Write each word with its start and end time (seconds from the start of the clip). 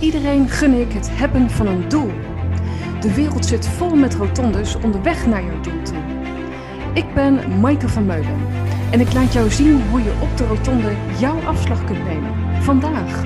Iedereen 0.00 0.48
gun 0.48 0.80
ik 0.80 0.92
het 0.92 1.08
hebben 1.12 1.50
van 1.50 1.66
een 1.66 1.88
doel. 1.88 2.10
De 3.00 3.14
wereld 3.14 3.46
zit 3.46 3.66
vol 3.66 3.94
met 3.94 4.14
rotondes 4.14 4.76
onderweg 4.76 5.26
naar 5.26 5.44
jouw 5.44 5.60
doel 5.60 5.82
toe. 5.82 5.96
Ik 6.94 7.14
ben 7.14 7.60
Maaike 7.60 7.88
van 7.88 8.06
Meulen 8.06 8.46
en 8.90 9.00
ik 9.00 9.12
laat 9.12 9.32
jou 9.32 9.50
zien 9.50 9.82
hoe 9.90 10.02
je 10.02 10.12
op 10.20 10.36
de 10.36 10.46
rotonde 10.46 10.92
jouw 11.18 11.38
afslag 11.40 11.84
kunt 11.84 12.04
nemen. 12.04 12.34
Vandaag. 12.62 13.24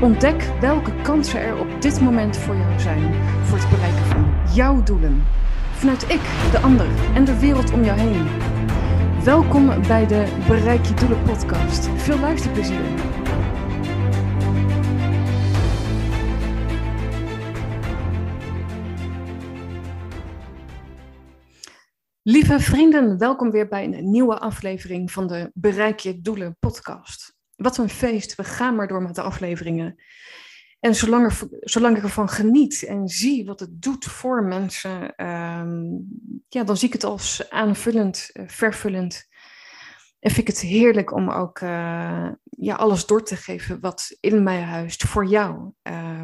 Ontdek 0.00 0.50
welke 0.60 0.92
kansen 1.02 1.40
er 1.40 1.58
op 1.58 1.82
dit 1.82 2.00
moment 2.00 2.36
voor 2.36 2.56
jou 2.56 2.80
zijn 2.80 3.14
voor 3.42 3.58
het 3.58 3.70
bereiken 3.70 4.04
van 4.04 4.26
jouw 4.54 4.82
doelen. 4.82 5.22
Vanuit 5.72 6.02
ik, 6.02 6.20
de 6.50 6.58
ander 6.58 6.86
en 7.14 7.24
de 7.24 7.38
wereld 7.38 7.72
om 7.72 7.84
jou 7.84 7.98
heen. 7.98 8.26
Welkom 9.24 9.70
bij 9.86 10.06
de 10.06 10.24
Bereik 10.46 10.84
je 10.84 10.94
Doelen 10.94 11.22
podcast. 11.22 11.88
Veel 11.96 12.18
luisterplezier. 12.18 12.80
Lieve 22.28 22.60
vrienden, 22.60 23.18
welkom 23.18 23.50
weer 23.50 23.68
bij 23.68 23.84
een 23.84 24.10
nieuwe 24.10 24.38
aflevering 24.38 25.12
van 25.12 25.26
de 25.26 25.50
Bereik 25.54 25.98
je 25.98 26.20
Doelen 26.20 26.56
podcast. 26.58 27.36
Wat 27.56 27.76
een 27.76 27.88
feest, 27.88 28.34
we 28.34 28.44
gaan 28.44 28.74
maar 28.74 28.88
door 28.88 29.02
met 29.02 29.14
de 29.14 29.22
afleveringen. 29.22 30.02
En 30.80 30.94
zolang, 30.94 31.24
er, 31.24 31.48
zolang 31.60 31.96
ik 31.96 32.02
ervan 32.02 32.28
geniet 32.28 32.82
en 32.82 33.08
zie 33.08 33.44
wat 33.44 33.60
het 33.60 33.82
doet 33.82 34.04
voor 34.04 34.42
mensen, 34.44 35.14
ehm, 35.14 35.82
ja, 36.48 36.64
dan 36.64 36.76
zie 36.76 36.86
ik 36.86 36.92
het 36.92 37.04
als 37.04 37.50
aanvullend, 37.50 38.30
uh, 38.32 38.48
vervullend. 38.48 39.28
En 40.20 40.30
vind 40.30 40.48
ik 40.48 40.54
het 40.54 40.62
heerlijk 40.62 41.12
om 41.12 41.30
ook 41.30 41.60
uh, 41.60 42.28
ja, 42.40 42.74
alles 42.74 43.06
door 43.06 43.24
te 43.24 43.36
geven 43.36 43.80
wat 43.80 44.16
in 44.20 44.42
mij 44.42 44.60
huist 44.60 45.04
voor 45.04 45.26
jou. 45.26 45.72
Uh, 45.82 46.22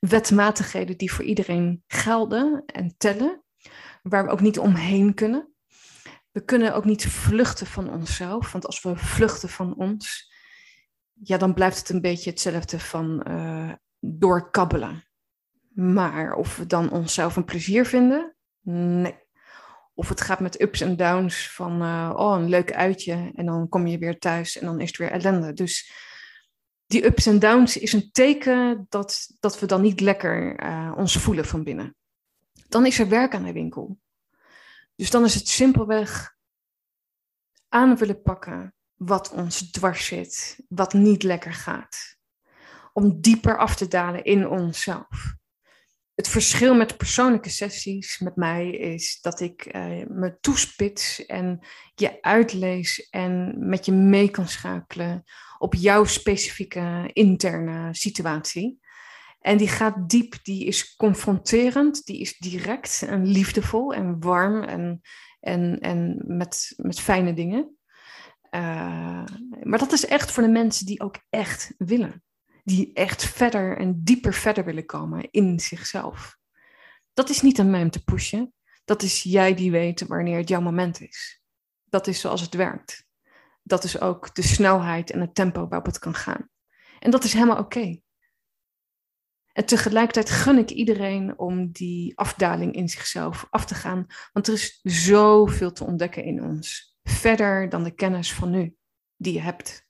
wetmatigheden 0.00 0.96
die 0.96 1.12
voor 1.12 1.24
iedereen 1.24 1.82
gelden 1.86 2.62
en 2.66 2.94
tellen 2.96 3.42
waar 4.02 4.24
we 4.24 4.30
ook 4.30 4.40
niet 4.40 4.58
omheen 4.58 5.14
kunnen. 5.14 5.52
We 6.30 6.44
kunnen 6.44 6.74
ook 6.74 6.84
niet 6.84 7.06
vluchten 7.06 7.66
van 7.66 7.90
onszelf, 7.90 8.52
want 8.52 8.66
als 8.66 8.82
we 8.82 8.96
vluchten 8.96 9.48
van 9.48 9.74
ons, 9.74 10.32
ja, 11.12 11.36
dan 11.36 11.54
blijft 11.54 11.78
het 11.78 11.88
een 11.88 12.00
beetje 12.00 12.30
hetzelfde 12.30 12.80
van 12.80 13.24
uh, 13.28 13.72
doorkabbelen. 14.00 15.04
Maar 15.74 16.34
of 16.34 16.56
we 16.56 16.66
dan 16.66 16.90
onszelf 16.90 17.36
een 17.36 17.44
plezier 17.44 17.86
vinden? 17.86 18.36
Nee. 18.62 19.26
Of 19.94 20.08
het 20.08 20.20
gaat 20.20 20.40
met 20.40 20.60
ups 20.60 20.80
en 20.80 20.96
downs 20.96 21.50
van, 21.50 21.82
uh, 21.82 22.12
oh, 22.16 22.38
een 22.38 22.48
leuk 22.48 22.72
uitje 22.72 23.32
en 23.34 23.46
dan 23.46 23.68
kom 23.68 23.86
je 23.86 23.98
weer 23.98 24.18
thuis 24.18 24.58
en 24.58 24.66
dan 24.66 24.80
is 24.80 24.88
het 24.88 24.96
weer 24.96 25.10
ellende. 25.10 25.52
Dus 25.52 25.92
die 26.86 27.06
ups 27.06 27.26
en 27.26 27.38
downs 27.38 27.76
is 27.76 27.92
een 27.92 28.10
teken 28.12 28.86
dat, 28.88 29.36
dat 29.40 29.60
we 29.60 29.66
dan 29.66 29.82
niet 29.82 30.00
lekker 30.00 30.62
uh, 30.64 30.92
ons 30.96 31.16
voelen 31.16 31.44
van 31.44 31.64
binnen 31.64 31.96
dan 32.68 32.86
is 32.86 32.98
er 32.98 33.08
werk 33.08 33.34
aan 33.34 33.44
de 33.44 33.52
winkel. 33.52 33.98
Dus 34.94 35.10
dan 35.10 35.24
is 35.24 35.34
het 35.34 35.48
simpelweg 35.48 36.36
aan 37.68 37.96
willen 37.96 38.22
pakken 38.22 38.74
wat 38.94 39.30
ons 39.30 39.70
dwars 39.70 40.06
zit, 40.06 40.64
wat 40.68 40.92
niet 40.92 41.22
lekker 41.22 41.52
gaat. 41.52 42.16
Om 42.92 43.20
dieper 43.20 43.58
af 43.58 43.76
te 43.76 43.88
dalen 43.88 44.24
in 44.24 44.48
onszelf. 44.48 45.36
Het 46.14 46.28
verschil 46.28 46.74
met 46.74 46.96
persoonlijke 46.96 47.48
sessies 47.48 48.18
met 48.18 48.36
mij 48.36 48.70
is 48.70 49.20
dat 49.20 49.40
ik 49.40 49.74
uh, 49.74 50.06
me 50.06 50.36
toespits 50.40 51.26
en 51.26 51.66
je 51.94 52.22
uitlees 52.22 53.08
en 53.10 53.54
met 53.68 53.84
je 53.84 53.92
mee 53.92 54.30
kan 54.30 54.48
schakelen 54.48 55.24
op 55.58 55.74
jouw 55.74 56.04
specifieke 56.04 57.10
interne 57.12 57.94
situatie. 57.94 58.80
En 59.40 59.56
die 59.56 59.68
gaat 59.68 60.08
diep, 60.08 60.38
die 60.42 60.64
is 60.64 60.96
confronterend, 60.96 62.04
die 62.04 62.20
is 62.20 62.38
direct 62.38 63.02
en 63.06 63.26
liefdevol 63.26 63.94
en 63.94 64.20
warm 64.20 64.62
en, 64.62 65.00
en, 65.40 65.78
en 65.80 66.22
met, 66.26 66.74
met 66.76 67.00
fijne 67.00 67.34
dingen. 67.34 67.76
Uh, 68.50 69.24
maar 69.62 69.78
dat 69.78 69.92
is 69.92 70.06
echt 70.06 70.30
voor 70.30 70.42
de 70.42 70.48
mensen 70.48 70.86
die 70.86 71.00
ook 71.00 71.16
echt 71.30 71.74
willen. 71.78 72.22
Die 72.64 72.92
echt 72.92 73.24
verder 73.24 73.78
en 73.78 74.00
dieper 74.04 74.34
verder 74.34 74.64
willen 74.64 74.86
komen 74.86 75.28
in 75.30 75.60
zichzelf. 75.60 76.36
Dat 77.14 77.28
is 77.28 77.42
niet 77.42 77.60
aan 77.60 77.70
mij 77.70 77.82
om 77.82 77.90
te 77.90 78.04
pushen. 78.04 78.52
Dat 78.84 79.02
is 79.02 79.22
jij 79.22 79.54
die 79.54 79.70
weet 79.70 80.06
wanneer 80.06 80.36
het 80.36 80.48
jouw 80.48 80.60
moment 80.60 81.00
is. 81.00 81.42
Dat 81.84 82.06
is 82.06 82.20
zoals 82.20 82.40
het 82.40 82.54
werkt. 82.54 83.06
Dat 83.62 83.84
is 83.84 84.00
ook 84.00 84.34
de 84.34 84.42
snelheid 84.42 85.10
en 85.10 85.20
het 85.20 85.34
tempo 85.34 85.68
waarop 85.68 85.86
het 85.86 85.98
kan 85.98 86.14
gaan. 86.14 86.48
En 86.98 87.10
dat 87.10 87.24
is 87.24 87.32
helemaal 87.32 87.58
oké. 87.58 88.00
En 89.58 89.64
tegelijkertijd 89.64 90.30
gun 90.30 90.58
ik 90.58 90.70
iedereen 90.70 91.38
om 91.38 91.70
die 91.70 92.18
afdaling 92.18 92.74
in 92.74 92.88
zichzelf 92.88 93.46
af 93.50 93.66
te 93.66 93.74
gaan. 93.74 94.06
Want 94.32 94.46
er 94.46 94.52
is 94.54 94.80
zoveel 94.82 95.72
te 95.72 95.84
ontdekken 95.84 96.24
in 96.24 96.42
ons. 96.42 96.96
Verder 97.02 97.68
dan 97.68 97.82
de 97.82 97.94
kennis 97.94 98.32
van 98.32 98.50
nu 98.50 98.76
die 99.16 99.32
je 99.32 99.40
hebt. 99.40 99.86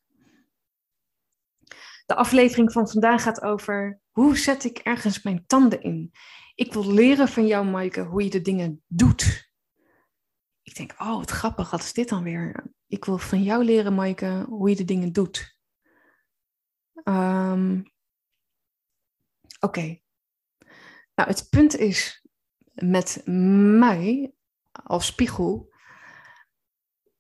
De 2.06 2.14
aflevering 2.14 2.72
van 2.72 2.88
vandaag 2.88 3.22
gaat 3.22 3.42
over 3.42 4.00
hoe 4.10 4.36
zet 4.36 4.64
ik 4.64 4.78
ergens 4.78 5.22
mijn 5.22 5.46
tanden 5.46 5.82
in. 5.82 6.12
Ik 6.54 6.72
wil 6.72 6.92
leren 6.92 7.28
van 7.28 7.46
jou, 7.46 7.66
Maaike, 7.66 8.00
hoe 8.00 8.24
je 8.24 8.30
de 8.30 8.42
dingen 8.42 8.82
doet. 8.86 9.52
Ik 10.62 10.76
denk, 10.76 10.94
oh, 10.98 11.16
wat 11.16 11.30
grappig, 11.30 11.70
wat 11.70 11.82
is 11.82 11.92
dit 11.92 12.08
dan 12.08 12.22
weer? 12.22 12.72
Ik 12.86 13.04
wil 13.04 13.18
van 13.18 13.42
jou 13.42 13.64
leren, 13.64 13.94
Maaike, 13.94 14.44
hoe 14.48 14.68
je 14.68 14.76
de 14.76 14.84
dingen 14.84 15.12
doet. 15.12 15.58
Um, 17.04 17.96
Oké. 19.60 20.00
Nou, 21.14 21.30
het 21.30 21.46
punt 21.50 21.76
is 21.76 22.26
met 22.74 23.22
mij 23.26 24.32
als 24.70 25.06
spiegel. 25.06 25.74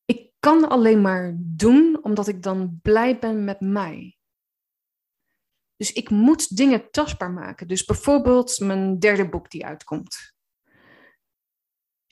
Ik 0.04 0.32
kan 0.38 0.68
alleen 0.68 1.00
maar 1.00 1.36
doen 1.38 1.98
omdat 2.02 2.28
ik 2.28 2.42
dan 2.42 2.78
blij 2.82 3.18
ben 3.18 3.44
met 3.44 3.60
mij. 3.60 4.18
Dus 5.76 5.92
ik 5.92 6.10
moet 6.10 6.56
dingen 6.56 6.90
tastbaar 6.90 7.30
maken. 7.30 7.68
Dus 7.68 7.84
bijvoorbeeld 7.84 8.58
mijn 8.58 8.98
derde 8.98 9.28
boek 9.28 9.50
die 9.50 9.66
uitkomt. 9.66 10.36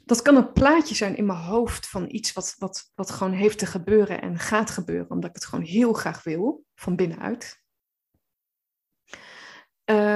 Dat 0.05 0.23
kan 0.23 0.37
een 0.37 0.53
plaatje 0.53 0.95
zijn 0.95 1.17
in 1.17 1.27
mijn 1.27 1.39
hoofd 1.39 1.89
van 1.89 2.05
iets 2.09 2.33
wat, 2.33 2.55
wat, 2.59 2.91
wat 2.95 3.11
gewoon 3.11 3.33
heeft 3.33 3.59
te 3.59 3.67
gebeuren 3.67 4.21
en 4.21 4.39
gaat 4.39 4.71
gebeuren, 4.71 5.11
omdat 5.11 5.31
ik 5.31 5.37
het 5.37 5.45
gewoon 5.45 5.65
heel 5.65 5.93
graag 5.93 6.23
wil, 6.23 6.65
van 6.75 6.97
binnenuit. 6.97 7.65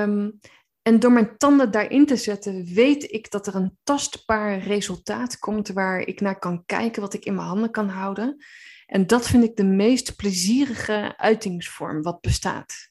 Um, 0.02 0.38
en 0.82 0.98
door 0.98 1.12
mijn 1.12 1.36
tanden 1.36 1.70
daarin 1.70 2.06
te 2.06 2.16
zetten, 2.16 2.64
weet 2.64 3.12
ik 3.12 3.30
dat 3.30 3.46
er 3.46 3.54
een 3.54 3.78
tastbaar 3.82 4.58
resultaat 4.58 5.38
komt 5.38 5.68
waar 5.68 6.00
ik 6.00 6.20
naar 6.20 6.38
kan 6.38 6.64
kijken, 6.64 7.02
wat 7.02 7.14
ik 7.14 7.24
in 7.24 7.34
mijn 7.34 7.46
handen 7.46 7.70
kan 7.70 7.88
houden. 7.88 8.44
En 8.86 9.06
dat 9.06 9.26
vind 9.26 9.44
ik 9.44 9.56
de 9.56 9.64
meest 9.64 10.16
plezierige 10.16 11.14
uitingsvorm 11.16 12.02
wat 12.02 12.20
bestaat. 12.20 12.90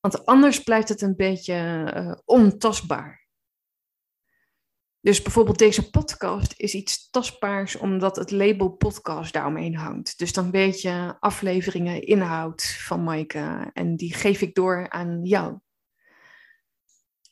Want 0.00 0.26
anders 0.26 0.62
blijft 0.62 0.88
het 0.88 1.02
een 1.02 1.16
beetje 1.16 1.92
uh, 1.96 2.12
ontastbaar. 2.24 3.24
Dus 5.00 5.22
bijvoorbeeld 5.22 5.58
deze 5.58 5.90
podcast 5.90 6.54
is 6.56 6.74
iets 6.74 7.10
tastbaars 7.10 7.76
omdat 7.76 8.16
het 8.16 8.30
label 8.30 8.68
podcast 8.70 9.32
daaromheen 9.32 9.76
hangt. 9.76 10.18
Dus 10.18 10.32
dan 10.32 10.50
weet 10.50 10.80
je 10.80 11.16
afleveringen, 11.20 12.02
inhoud 12.02 12.64
van 12.64 13.02
Maaike 13.02 13.70
en 13.72 13.96
die 13.96 14.14
geef 14.14 14.40
ik 14.40 14.54
door 14.54 14.90
aan 14.90 15.20
jou. 15.22 15.58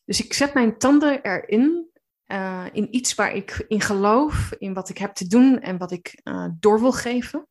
Dus 0.05 0.25
ik 0.25 0.33
zet 0.33 0.55
mijn 0.55 0.79
tanden 0.79 1.23
erin, 1.23 1.91
uh, 2.27 2.67
in 2.73 2.95
iets 2.95 3.15
waar 3.15 3.35
ik 3.35 3.65
in 3.69 3.81
geloof, 3.81 4.53
in 4.59 4.75
wat 4.75 4.89
ik 4.89 4.99
heb 4.99 5.15
te 5.15 5.27
doen 5.27 5.61
en 5.61 5.79
wat 5.79 5.93
ik 5.93 6.21
uh, 6.25 6.49
door 6.59 6.81
wil 6.81 6.93
geven. 6.93 7.49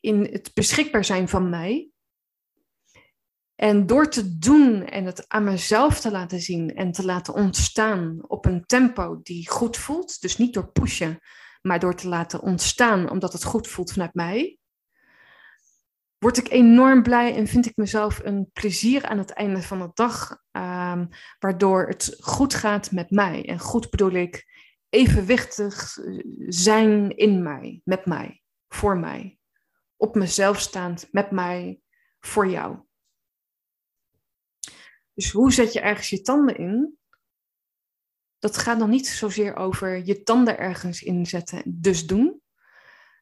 In 0.00 0.20
het 0.32 0.50
beschikbaar 0.54 1.04
zijn 1.04 1.28
van 1.28 1.50
mij. 1.50 1.90
En 3.54 3.86
door 3.86 4.08
te 4.08 4.38
doen 4.38 4.86
en 4.86 5.04
het 5.04 5.28
aan 5.28 5.44
mezelf 5.44 6.00
te 6.00 6.10
laten 6.10 6.40
zien 6.40 6.74
en 6.74 6.92
te 6.92 7.04
laten 7.04 7.34
ontstaan 7.34 8.18
op 8.28 8.44
een 8.44 8.64
tempo 8.66 9.20
die 9.22 9.50
goed 9.50 9.76
voelt, 9.76 10.20
dus 10.20 10.38
niet 10.38 10.54
door 10.54 10.72
pushen, 10.72 11.18
maar 11.60 11.78
door 11.78 11.94
te 11.94 12.08
laten 12.08 12.40
ontstaan 12.40 13.10
omdat 13.10 13.32
het 13.32 13.44
goed 13.44 13.68
voelt 13.68 13.92
vanuit 13.92 14.14
mij, 14.14 14.58
word 16.22 16.36
ik 16.36 16.50
enorm 16.50 17.02
blij 17.02 17.34
en 17.34 17.46
vind 17.46 17.66
ik 17.66 17.76
mezelf 17.76 18.20
een 18.24 18.50
plezier 18.52 19.04
aan 19.04 19.18
het 19.18 19.30
einde 19.30 19.62
van 19.62 19.78
de 19.78 19.90
dag, 19.94 20.30
um, 20.52 21.08
waardoor 21.38 21.86
het 21.86 22.16
goed 22.20 22.54
gaat 22.54 22.90
met 22.90 23.10
mij. 23.10 23.48
En 23.48 23.58
goed 23.58 23.90
bedoel 23.90 24.10
ik 24.10 24.46
evenwichtig 24.88 25.98
zijn 26.46 27.16
in 27.16 27.42
mij, 27.42 27.80
met 27.84 28.06
mij, 28.06 28.42
voor 28.68 28.98
mij, 28.98 29.38
op 29.96 30.14
mezelf 30.14 30.60
staand, 30.60 31.08
met 31.10 31.30
mij, 31.30 31.80
voor 32.20 32.48
jou. 32.48 32.78
Dus 35.14 35.30
hoe 35.30 35.52
zet 35.52 35.72
je 35.72 35.80
ergens 35.80 36.08
je 36.08 36.20
tanden 36.20 36.56
in? 36.56 36.98
Dat 38.38 38.56
gaat 38.56 38.78
nog 38.78 38.88
niet 38.88 39.06
zozeer 39.06 39.56
over 39.56 40.06
je 40.06 40.22
tanden 40.22 40.58
ergens 40.58 41.02
inzetten, 41.02 41.62
dus 41.66 42.06
doen. 42.06 42.42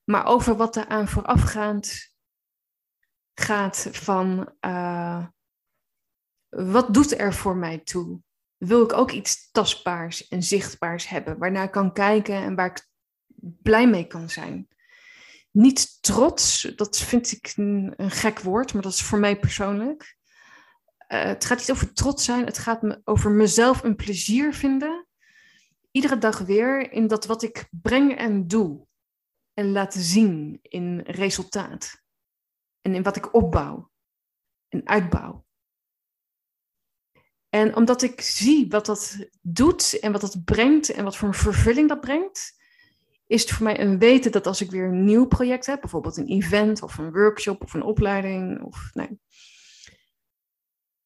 Maar 0.05 0.26
over 0.26 0.56
wat 0.56 0.76
er 0.76 0.87
aan 0.87 1.08
voorafgaand 1.08 2.09
gaat 3.40 3.88
van 3.92 4.52
uh, 4.60 5.26
wat 6.48 6.94
doet 6.94 7.19
er 7.19 7.34
voor 7.34 7.56
mij 7.56 7.78
toe? 7.78 8.20
Wil 8.56 8.82
ik 8.82 8.92
ook 8.92 9.10
iets 9.10 9.50
tastbaars 9.50 10.28
en 10.28 10.42
zichtbaars 10.42 11.08
hebben, 11.08 11.38
waarnaar 11.38 11.64
ik 11.64 11.70
kan 11.70 11.92
kijken 11.92 12.34
en 12.34 12.54
waar 12.54 12.66
ik 12.66 12.88
blij 13.62 13.88
mee 13.88 14.06
kan 14.06 14.28
zijn? 14.28 14.69
Niet 15.50 16.02
trots, 16.02 16.62
dat 16.76 16.98
vind 16.98 17.32
ik 17.32 17.52
een, 17.56 17.94
gek 17.96 18.40
woord, 18.40 18.72
maar 18.72 18.82
dat 18.82 18.92
is 18.92 19.02
voor 19.02 19.19
mij 19.19 19.38
persoonlijk. 19.38 20.16
Uh, 21.08 21.22
het 21.22 21.44
gaat 21.44 21.58
niet 21.58 21.70
over 21.70 21.93
trots 21.93 22.25
zijn, 22.25 22.44
het 22.44 22.58
gaat 22.58 22.82
me 22.82 23.00
over 23.04 23.31
mezelf 23.31 23.82
een 23.82 23.96
plezier 23.96 24.54
vinden. 24.54 25.06
Iedere 25.90 26.19
dag 26.19 26.38
weer 26.38 26.93
in 26.93 27.06
dat 27.06 27.26
wat 27.26 27.43
ik 27.43 27.69
breng 27.70 28.16
en 28.16 28.46
doe. 28.46 28.86
En 29.54 29.72
laat 29.72 29.94
zien 29.94 30.58
in 30.62 31.00
resultaat. 31.00 32.02
En 32.81 32.94
in 32.94 33.03
wat 33.03 33.17
ik 33.17 33.35
opbouw 33.35 33.91
en 34.69 34.87
uitbouw. 34.87 35.44
En 37.49 37.77
omdat 37.77 38.03
ik 38.03 38.21
zie 38.21 38.69
wat 38.69 38.87
dat 38.87 39.29
doet 39.43 39.99
en 39.99 40.12
wat 40.12 40.21
dat 40.21 40.44
brengt 40.44 40.91
en 40.91 41.05
wat 41.05 41.17
voor 41.17 41.29
een 41.29 41.35
vervulling 41.35 41.88
dat 41.88 42.00
brengt, 42.00 42.59
is 43.27 43.41
het 43.41 43.50
voor 43.50 43.65
mij 43.65 43.81
een 43.81 43.99
weten 43.99 44.32
dat 44.32 44.47
als 44.47 44.61
ik 44.61 44.71
weer 44.71 44.85
een 44.85 45.05
nieuw 45.05 45.27
project 45.27 45.67
heb, 45.67 45.81
bijvoorbeeld 45.81 46.17
een 46.17 46.29
event 46.29 46.82
of 46.82 46.99
een 46.99 47.12
workshop 47.12 47.62
of 47.62 47.75
een 47.75 47.82
opleiding, 47.82 48.62
of 48.62 48.91
nee, 48.93 49.21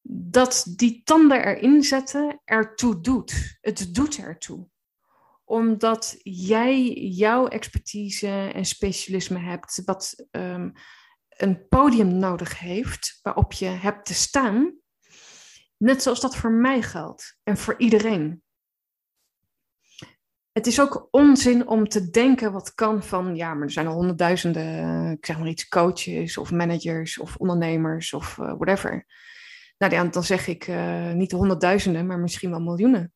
dat 0.06 0.64
die 0.76 1.02
tanden 1.04 1.44
erin 1.44 1.82
zetten 1.82 2.40
ertoe 2.44 3.00
doet. 3.00 3.58
Het 3.60 3.94
doet 3.94 4.18
ertoe. 4.18 4.68
Omdat 5.44 6.18
jij 6.22 6.92
jouw 6.92 7.46
expertise 7.46 8.50
en 8.54 8.64
specialisme 8.64 9.38
hebt, 9.38 9.82
wat 9.84 10.26
um, 10.30 10.72
een 11.36 11.68
podium 11.68 12.18
nodig 12.18 12.58
heeft 12.58 13.18
waarop 13.22 13.52
je 13.52 13.66
hebt 13.66 14.06
te 14.06 14.14
staan. 14.14 14.74
Net 15.76 16.02
zoals 16.02 16.20
dat 16.20 16.36
voor 16.36 16.52
mij 16.52 16.82
geldt 16.82 17.38
en 17.42 17.56
voor 17.56 17.74
iedereen. 17.78 18.42
Het 20.52 20.66
is 20.66 20.80
ook 20.80 21.08
onzin 21.10 21.68
om 21.68 21.88
te 21.88 22.10
denken 22.10 22.52
wat 22.52 22.74
kan 22.74 23.02
van, 23.02 23.36
ja, 23.36 23.54
maar 23.54 23.62
er 23.62 23.70
zijn 23.70 23.86
al 23.86 23.94
honderdduizenden, 23.94 25.10
ik 25.10 25.26
zeg 25.26 25.38
maar 25.38 25.48
iets, 25.48 25.68
coaches 25.68 26.38
of 26.38 26.50
managers 26.50 27.18
of 27.18 27.36
ondernemers 27.36 28.12
of 28.12 28.36
uh, 28.38 28.46
whatever. 28.46 29.06
Nou, 29.78 30.10
dan 30.10 30.24
zeg 30.24 30.46
ik 30.46 30.66
uh, 30.66 31.12
niet 31.12 31.32
honderdduizenden, 31.32 32.06
maar 32.06 32.18
misschien 32.18 32.50
wel 32.50 32.60
miljoenen. 32.60 33.12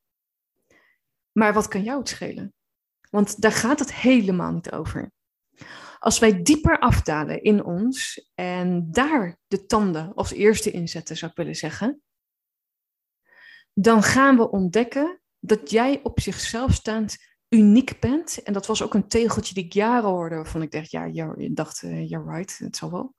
Maar 1.31 1.53
wat 1.53 1.67
kan 1.67 1.83
jou 1.83 1.99
het 1.99 2.09
schelen? 2.09 2.53
Want 3.09 3.41
daar 3.41 3.51
gaat 3.51 3.79
het 3.79 3.93
helemaal 3.93 4.51
niet 4.51 4.71
over. 4.71 5.11
Als 5.99 6.19
wij 6.19 6.41
dieper 6.41 6.79
afdalen 6.79 7.43
in 7.43 7.63
ons 7.63 8.29
en 8.35 8.91
daar 8.91 9.39
de 9.47 9.65
tanden 9.65 10.13
als 10.13 10.31
eerste 10.31 10.71
inzetten, 10.71 11.17
zou 11.17 11.31
ik 11.31 11.37
willen 11.37 11.55
zeggen, 11.55 12.01
dan 13.73 14.03
gaan 14.03 14.37
we 14.37 14.49
ontdekken 14.49 15.21
dat 15.39 15.69
jij 15.69 15.99
op 16.03 16.19
zichzelf 16.19 16.73
staand 16.73 17.17
uniek 17.49 17.99
bent. 17.99 18.43
En 18.43 18.53
dat 18.53 18.65
was 18.65 18.81
ook 18.81 18.93
een 18.93 19.07
tegeltje 19.07 19.53
die 19.53 19.65
ik 19.65 19.73
jaren 19.73 20.09
hoorde, 20.09 20.35
waarvan 20.35 20.61
ik 20.61 20.71
dacht, 20.71 20.91
ja, 20.91 21.05
je 21.05 21.49
dacht, 21.53 21.83
uh, 21.83 22.09
you're 22.09 22.35
right, 22.35 22.57
het 22.57 22.75
zal 22.75 22.91
wel. 22.91 23.15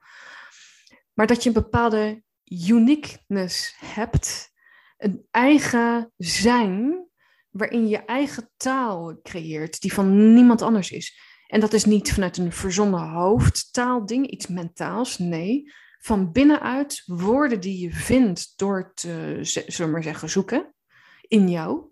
Maar 1.13 1.27
dat 1.27 1.43
je 1.43 1.49
een 1.49 1.63
bepaalde 1.63 2.23
uniqueness 2.45 3.75
hebt, 3.79 4.51
een 4.97 5.27
eigen 5.31 6.13
zijn, 6.17 7.07
waarin 7.51 7.89
je 7.89 8.05
eigen 8.05 8.51
taal 8.57 9.21
creëert, 9.23 9.81
die 9.81 9.93
van 9.93 10.35
niemand 10.35 10.63
anders 10.63 10.91
is. 10.91 11.30
En 11.51 11.61
dat 11.61 11.73
is 11.73 11.85
niet 11.85 12.13
vanuit 12.13 12.37
een 12.37 12.53
verzonnen 12.53 13.09
hoofdtaalding, 13.09 14.27
iets 14.27 14.47
mentaals, 14.47 15.19
nee. 15.19 15.73
Van 15.99 16.33
binnenuit 16.33 17.03
woorden 17.07 17.61
die 17.61 17.81
je 17.81 17.93
vindt 17.93 18.53
door 18.57 18.93
te, 18.95 19.39
zullen 19.67 19.93
maar 19.93 20.03
zeggen, 20.03 20.31
zoeken 20.31 20.75
in 21.21 21.49
jou, 21.49 21.89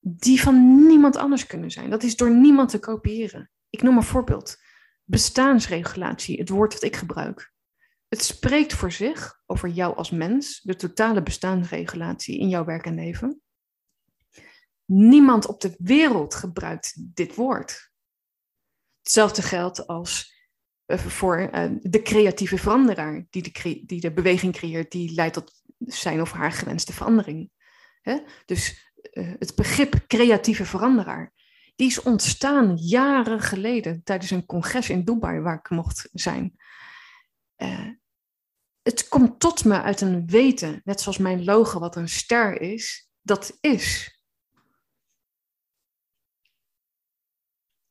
die 0.00 0.40
van 0.40 0.86
niemand 0.86 1.16
anders 1.16 1.46
kunnen 1.46 1.70
zijn. 1.70 1.90
Dat 1.90 2.02
is 2.02 2.16
door 2.16 2.30
niemand 2.30 2.68
te 2.68 2.78
kopiëren. 2.78 3.50
Ik 3.70 3.82
noem 3.82 3.96
een 3.96 4.02
voorbeeld. 4.02 4.56
Bestaansregulatie, 5.04 6.38
het 6.38 6.48
woord 6.48 6.72
dat 6.72 6.82
ik 6.82 6.96
gebruik. 6.96 7.52
Het 8.08 8.22
spreekt 8.22 8.72
voor 8.72 8.92
zich 8.92 9.42
over 9.46 9.68
jou 9.68 9.96
als 9.96 10.10
mens, 10.10 10.60
de 10.60 10.76
totale 10.76 11.22
bestaansregulatie 11.22 12.38
in 12.38 12.48
jouw 12.48 12.64
werk 12.64 12.86
en 12.86 12.94
leven. 12.94 13.40
Niemand 14.84 15.46
op 15.46 15.60
de 15.60 15.74
wereld 15.78 16.34
gebruikt 16.34 17.14
dit 17.14 17.34
woord. 17.34 17.89
Hetzelfde 19.10 19.42
geldt 19.42 19.86
als 19.86 20.34
uh, 20.86 20.98
voor 20.98 21.50
uh, 21.54 21.70
de 21.80 22.02
creatieve 22.02 22.58
veranderaar 22.58 23.26
die 23.30 23.42
de, 23.42 23.82
die 23.86 24.00
de 24.00 24.12
beweging 24.12 24.52
creëert, 24.52 24.90
die 24.90 25.12
leidt 25.14 25.34
tot 25.34 25.62
zijn 25.78 26.20
of 26.20 26.32
haar 26.32 26.52
gewenste 26.52 26.92
verandering. 26.92 27.50
Dus 28.46 28.92
uh, 29.12 29.34
het 29.38 29.54
begrip 29.54 30.06
creatieve 30.06 30.64
veranderaar, 30.64 31.32
die 31.76 31.86
is 31.86 32.02
ontstaan 32.02 32.76
jaren 32.76 33.40
geleden 33.40 34.02
tijdens 34.02 34.30
een 34.30 34.46
congres 34.46 34.90
in 34.90 35.04
Dubai 35.04 35.40
waar 35.40 35.58
ik 35.58 35.70
mocht 35.70 36.08
zijn. 36.12 36.56
Het 38.82 39.08
komt 39.08 39.40
tot 39.40 39.64
me 39.64 39.82
uit 39.82 40.00
een 40.00 40.26
weten, 40.26 40.80
net 40.84 41.00
zoals 41.00 41.18
mijn 41.18 41.44
logo 41.44 41.78
wat 41.78 41.96
een 41.96 42.08
ster 42.08 42.60
is, 42.60 43.10
dat 43.20 43.58
is. 43.60 44.18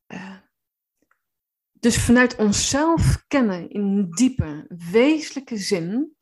Uh, 0.06 0.39
dus 1.80 1.98
vanuit 1.98 2.36
onszelf 2.36 3.24
kennen 3.28 3.70
in 3.70 4.10
diepe, 4.10 4.64
wezenlijke 4.90 5.56
zin, 5.56 6.16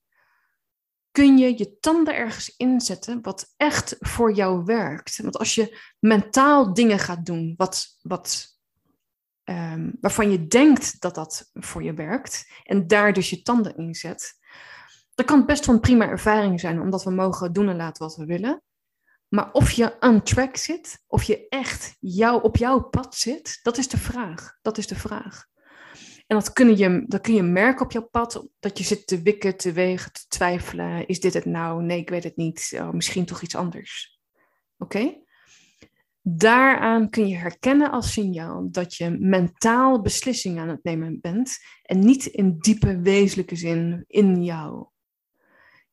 kun 1.11 1.39
je 1.39 1.59
je 1.59 1.79
tanden 1.79 2.17
ergens 2.17 2.57
inzetten 2.57 3.23
wat 3.23 3.55
echt 3.57 3.97
voor 3.99 4.33
jou 4.33 4.65
werkt. 4.65 5.19
Want 5.23 5.39
als 5.39 5.55
je 5.55 5.79
mentaal 5.99 6.75
dingen 6.75 6.99
gaat 6.99 7.27
doen 7.27 7.55
wat, 7.57 7.87
wat, 8.03 8.47
um, 9.45 9.97
waarvan 10.01 10.31
je 10.31 10.47
denkt 10.47 11.01
dat 11.01 11.15
dat 11.15 11.51
voor 11.53 11.83
je 11.83 11.95
werkt, 11.95 12.53
en 12.65 12.87
daar 12.87 13.13
dus 13.13 13.31
je 13.31 13.43
tanden 13.43 13.77
in 13.77 13.95
zet, 13.95 14.39
dat 15.15 15.27
kan 15.27 15.47
best 15.47 15.67
wel 15.67 15.75
een 15.75 15.81
prima 15.81 16.09
ervaring 16.09 16.61
zijn, 16.61 16.81
omdat 16.81 17.05
we 17.05 17.11
mogen 17.11 17.53
doen 17.53 17.69
en 17.69 17.77
laten 17.77 18.03
wat 18.03 18.17
we 18.17 18.25
willen. 18.25 18.63
Maar 19.29 19.53
of 19.53 19.71
je 19.71 19.97
on 20.01 20.23
track 20.23 20.57
zit, 20.57 21.05
of 21.07 21.23
je 21.23 21.49
echt 21.49 21.97
jou, 22.01 22.43
op 22.43 22.57
jouw 22.57 22.81
pad 22.81 23.15
zit, 23.15 23.59
dat 23.63 23.79
is 23.79 23.89
de 23.89 23.99
vraag. 23.99 24.59
Dat 24.63 24.79
is 24.79 24.87
de 24.87 24.95
vraag. 24.95 25.47
En 26.27 26.37
dat 26.37 26.53
kun, 26.53 26.77
je, 26.77 27.05
dat 27.07 27.21
kun 27.21 27.35
je 27.35 27.43
merken 27.43 27.85
op 27.85 27.93
jouw 27.93 28.09
pad, 28.11 28.49
dat 28.59 28.79
je 28.79 28.85
zit 28.85 29.07
te 29.07 29.23
wikken, 29.23 29.57
te 29.57 29.73
wegen, 29.73 30.13
te 30.13 30.25
twijfelen. 30.29 31.07
Is 31.07 31.21
dit 31.21 31.35
het 31.35 31.45
nou? 31.45 31.83
Nee, 31.83 31.99
ik 31.99 32.11
weet 32.11 32.25
het 32.25 32.37
niet. 32.37 32.73
Oh, 32.75 32.91
misschien 32.91 33.25
toch 33.25 33.43
iets 33.43 33.55
anders. 33.55 34.21
Oké? 34.79 35.27
Daaraan 36.23 37.11
kun 37.11 37.29
je 37.29 37.37
herkennen 37.37 37.91
als 37.91 38.13
signaal 38.13 38.69
dat 38.71 38.95
je 38.95 39.11
mentaal 39.11 40.03
beslissingen 40.03 40.63
aan 40.63 40.69
het 40.69 40.83
nemen 40.83 41.21
bent 41.21 41.59
en 41.83 41.99
niet 41.99 42.27
in 42.27 42.59
diepe 42.59 43.01
wezenlijke 43.01 43.57
zin 43.57 44.05
in 44.07 44.45
jou. 44.45 44.87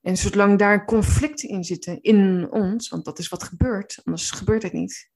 En 0.05 0.17
zolang 0.17 0.59
daar 0.59 0.85
conflicten 0.85 1.49
in 1.49 1.63
zitten 1.63 2.01
in 2.01 2.51
ons, 2.51 2.89
want 2.89 3.05
dat 3.05 3.19
is 3.19 3.27
wat 3.27 3.43
gebeurt, 3.43 4.01
anders 4.03 4.31
gebeurt 4.31 4.63
het 4.63 4.73
niet, 4.73 5.11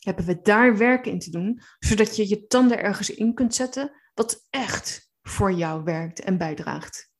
hebben 0.00 0.24
we 0.24 0.40
daar 0.40 0.76
werk 0.76 1.06
in 1.06 1.18
te 1.18 1.30
doen, 1.30 1.60
zodat 1.78 2.16
je 2.16 2.28
je 2.28 2.46
tanden 2.46 2.82
ergens 2.82 3.10
in 3.10 3.34
kunt 3.34 3.54
zetten 3.54 3.92
wat 4.14 4.46
echt 4.50 5.10
voor 5.22 5.52
jou 5.52 5.84
werkt 5.84 6.20
en 6.20 6.38
bijdraagt. 6.38 7.10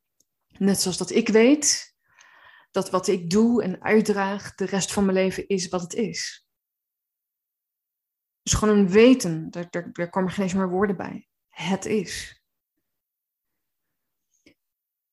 Net 0.58 0.80
zoals 0.80 0.96
dat 0.96 1.10
ik 1.10 1.28
weet 1.28 1.94
dat 2.70 2.90
wat 2.90 3.06
ik 3.06 3.30
doe 3.30 3.62
en 3.62 3.82
uitdraag 3.82 4.54
de 4.54 4.64
rest 4.64 4.92
van 4.92 5.04
mijn 5.04 5.16
leven 5.16 5.48
is 5.48 5.68
wat 5.68 5.80
het 5.80 5.94
is. 5.94 6.48
Dus 8.42 8.54
gewoon 8.54 8.78
een 8.78 8.88
weten, 8.88 9.50
daar, 9.50 9.70
daar, 9.70 9.92
daar 9.92 10.10
komen 10.10 10.30
geen 10.30 10.44
eens 10.44 10.54
meer 10.54 10.70
woorden 10.70 10.96
bij. 10.96 11.28
Het 11.48 11.84
is. 11.84 12.44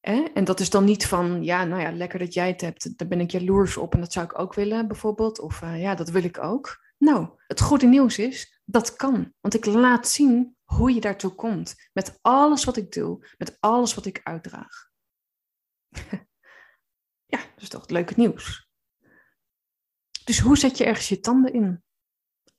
En 0.04 0.44
dat 0.44 0.60
is 0.60 0.70
dan 0.70 0.84
niet 0.84 1.08
van, 1.08 1.44
ja, 1.44 1.64
nou 1.64 1.82
ja, 1.82 1.92
lekker 1.92 2.20
dat 2.20 2.34
jij 2.34 2.48
het 2.48 2.62
hebt, 2.62 2.98
daar 2.98 3.08
ben 3.08 3.20
ik 3.20 3.32
jaloers 3.32 3.78
op 3.78 3.94
en 3.94 4.00
dat 4.00 4.12
zou 4.12 4.26
ik 4.26 4.40
ook 4.40 4.54
willen, 4.54 4.88
bijvoorbeeld. 4.88 5.40
Of 5.40 5.62
uh, 5.62 5.82
ja, 5.82 5.96
dat 5.96 6.10
wil 6.10 6.24
ik 6.24 6.44
ook. 6.44 6.84
Nou, 6.98 7.30
het 7.48 7.62
goede 7.62 7.86
nieuws 7.86 8.18
is, 8.18 8.62
dat 8.66 8.96
kan. 8.96 9.34
Want 9.40 9.54
ik 9.54 9.66
laat 9.66 10.08
zien 10.08 10.56
hoe 10.64 10.94
je 10.94 11.02
daartoe 11.02 11.36
komt. 11.36 11.76
Met 11.94 12.18
alles 12.22 12.64
wat 12.64 12.78
ik 12.78 12.92
doe, 12.92 13.28
met 13.38 13.58
alles 13.60 13.94
wat 13.94 14.06
ik 14.06 14.20
uitdraag. 14.24 14.90
ja, 17.34 17.38
dat 17.38 17.62
is 17.62 17.70
toch 17.70 17.82
het 17.82 17.92
leuke 17.92 18.14
nieuws. 18.16 18.68
Dus 20.24 20.40
hoe 20.40 20.58
zet 20.58 20.78
je 20.78 20.86
ergens 20.86 21.10
je 21.10 21.20
tanden 21.20 21.54
in? 21.54 21.84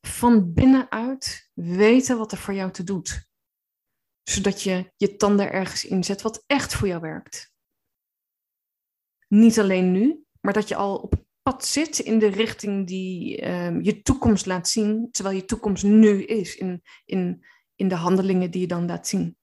Van 0.01 0.53
binnenuit 0.53 1.51
weten 1.55 2.19
wat 2.19 2.33
er 2.33 2.39
voor 2.39 2.55
jou 2.55 2.71
te 2.71 2.85
doet 2.85 3.29
zodat 4.25 4.63
je 4.63 4.93
je 4.97 5.17
tanden 5.17 5.53
ergens 5.53 5.85
inzet 5.85 6.23
wat 6.23 6.45
echt 6.47 6.75
voor 6.75 6.89
jou 6.89 7.01
werkt. 7.01 7.53
Niet 9.29 9.59
alleen 9.59 9.93
nu, 9.93 10.25
maar 10.41 10.53
dat 10.53 10.69
je 10.69 10.77
al 10.77 10.97
op 10.97 11.25
pad 11.43 11.67
zit 11.67 11.99
in 11.99 12.19
de 12.19 12.27
richting 12.27 12.87
die 12.87 13.49
um, 13.49 13.83
je 13.83 14.03
toekomst 14.03 14.47
laat 14.47 14.69
zien, 14.69 15.09
terwijl 15.11 15.37
je 15.37 15.45
toekomst 15.45 15.85
nu 15.85 16.23
is, 16.23 16.57
in, 16.57 16.83
in, 17.05 17.45
in 17.75 17.89
de 17.89 17.95
handelingen 17.95 18.51
die 18.51 18.61
je 18.61 18.67
dan 18.67 18.87
laat 18.87 19.09
zien. 19.09 19.37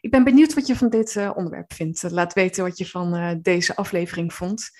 Ik 0.00 0.10
ben 0.10 0.24
benieuwd 0.24 0.54
wat 0.54 0.66
je 0.66 0.76
van 0.76 0.90
dit 0.90 1.14
uh, 1.14 1.32
onderwerp 1.34 1.72
vindt. 1.72 2.10
Laat 2.10 2.32
weten 2.32 2.64
wat 2.64 2.78
je 2.78 2.86
van 2.86 3.16
uh, 3.16 3.34
deze 3.42 3.76
aflevering 3.76 4.34
vond. 4.34 4.70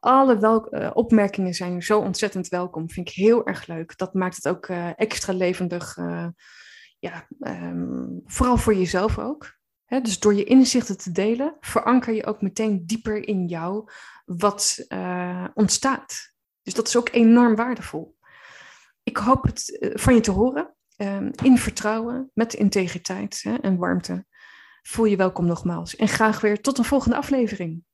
Alle 0.00 0.68
uh, 0.70 0.90
opmerkingen 0.92 1.54
zijn 1.54 1.82
zo 1.82 1.98
ontzettend 1.98 2.48
welkom. 2.48 2.90
Vind 2.90 3.08
ik 3.08 3.14
heel 3.14 3.46
erg 3.46 3.66
leuk. 3.66 3.96
Dat 3.96 4.14
maakt 4.14 4.36
het 4.36 4.48
ook 4.48 4.66
extra 4.96 5.32
levendig. 5.32 5.96
ja, 6.98 7.26
um, 7.40 8.20
vooral 8.24 8.56
voor 8.56 8.74
jezelf 8.74 9.18
ook. 9.18 9.54
Dus 9.86 10.18
door 10.18 10.34
je 10.34 10.44
inzichten 10.44 10.98
te 10.98 11.12
delen, 11.12 11.56
veranker 11.60 12.14
je 12.14 12.26
ook 12.26 12.42
meteen 12.42 12.86
dieper 12.86 13.28
in 13.28 13.46
jou 13.46 13.90
wat 14.24 14.86
ontstaat. 15.54 16.34
Dus 16.62 16.74
dat 16.74 16.88
is 16.88 16.96
ook 16.96 17.08
enorm 17.12 17.54
waardevol. 17.54 18.16
Ik 19.02 19.16
hoop 19.16 19.42
het 19.42 19.90
van 19.94 20.14
je 20.14 20.20
te 20.20 20.30
horen. 20.30 20.74
Um, 20.96 21.30
in 21.42 21.58
vertrouwen, 21.58 22.30
met 22.34 22.54
integriteit 22.54 23.40
hè, 23.42 23.54
en 23.54 23.76
warmte 23.76 24.26
voel 24.86 25.04
je 25.04 25.16
welkom 25.16 25.46
nogmaals. 25.46 25.96
En 25.96 26.08
graag 26.08 26.40
weer 26.40 26.60
tot 26.60 26.78
een 26.78 26.84
volgende 26.84 27.16
aflevering. 27.16 27.84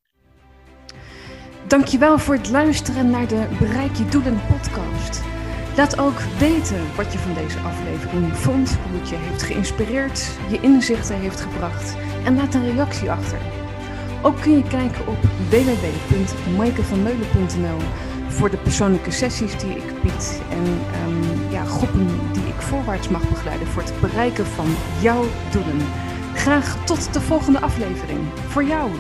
Dankjewel 1.73 2.19
voor 2.19 2.35
het 2.35 2.51
luisteren 2.51 3.11
naar 3.11 3.29
de 3.29 3.47
Bereik 3.59 3.97
je 3.97 4.05
Doelen 4.05 4.41
podcast. 4.49 5.23
Laat 5.77 5.99
ook 5.99 6.21
weten 6.39 6.95
wat 6.97 7.13
je 7.13 7.19
van 7.19 7.35
deze 7.35 7.59
aflevering 7.59 8.37
vond, 8.37 8.71
hoe 8.71 9.01
het 9.01 9.09
je 9.09 9.17
heeft 9.17 9.43
geïnspireerd, 9.43 10.39
je 10.51 10.61
inzichten 10.61 11.17
heeft 11.17 11.41
gebracht 11.41 11.97
en 12.25 12.37
laat 12.37 12.55
een 12.55 12.73
reactie 12.73 13.11
achter. 13.11 13.39
Ook 14.23 14.41
kun 14.41 14.57
je 14.57 14.63
kijken 14.63 15.07
op 15.07 15.17
www.maikevanmeulen.nl 15.51 17.79
voor 18.29 18.51
de 18.51 18.57
persoonlijke 18.57 19.11
sessies 19.11 19.59
die 19.59 19.77
ik 19.77 20.03
bied 20.03 20.43
en 20.51 20.65
um, 21.07 21.51
ja, 21.51 21.65
groepen 21.65 22.07
die 22.33 22.47
ik 22.47 22.61
voorwaarts 22.61 23.09
mag 23.09 23.29
begeleiden 23.29 23.67
voor 23.67 23.83
het 23.83 24.01
bereiken 24.01 24.47
van 24.47 24.75
jouw 25.01 25.25
doelen. 25.51 25.81
Graag 26.35 26.85
tot 26.85 27.13
de 27.13 27.21
volgende 27.21 27.61
aflevering. 27.61 28.21
Voor 28.49 28.65
jou. 28.65 28.91